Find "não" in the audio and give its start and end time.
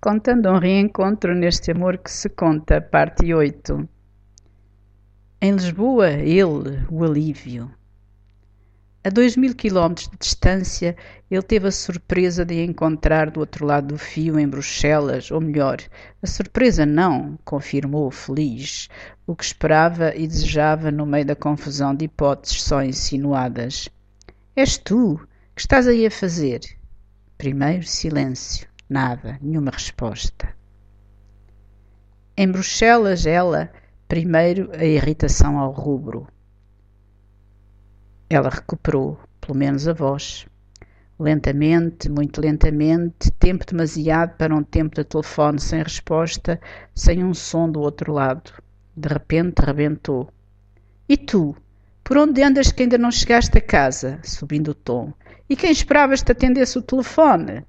16.86-17.36, 52.96-53.10